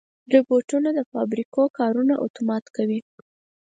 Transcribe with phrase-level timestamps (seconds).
[0.33, 2.99] روبوټونه د فابریکو کارونه اتومات کوي.